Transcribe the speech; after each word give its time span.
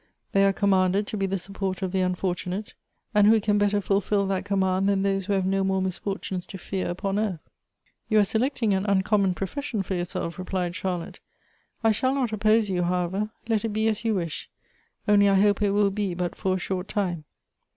They 0.31 0.45
are 0.45 0.51
commanded 0.51 1.05
to 1.05 1.15
be 1.15 1.27
the 1.27 1.37
support 1.37 1.83
of 1.83 1.91
the 1.91 1.99
unfortunate; 2.01 2.73
and 3.13 3.27
who 3.27 3.39
can 3.39 3.59
better 3.59 3.79
fulfil 3.79 4.25
that 4.25 4.45
command 4.45 4.89
than 4.89 5.03
those 5.03 5.25
who 5.27 5.33
have 5.33 5.45
no 5.45 5.63
more 5.63 5.79
misfortunes 5.79 6.47
to 6.47 6.57
fear 6.57 6.89
upon 6.89 7.19
earth?"" 7.19 7.51
You 8.09 8.17
.ire 8.17 8.25
selecting 8.25 8.73
.an 8.73 8.87
uncommon 8.87 9.35
profession 9.35 9.83
for 9.83 9.93
your 9.93 10.05
self," 10.05 10.39
replied 10.39 10.75
Charlotte.•' 10.75 11.19
I 11.87 11.91
shall 11.91 12.15
not 12.15 12.33
oppose 12.33 12.67
you, 12.67 12.81
how 12.81 13.03
ever. 13.05 13.29
Let 13.47 13.63
it 13.63 13.73
be 13.73 13.87
as 13.87 14.03
you 14.03 14.15
wish; 14.15 14.49
only 15.07 15.29
I 15.29 15.35
hope 15.35 15.61
it 15.61 15.69
will 15.69 15.91
be 15.91 16.15
but 16.15 16.33
for 16.35 16.55
a 16.55 16.59
short 16.59 16.87
time." 16.87 17.25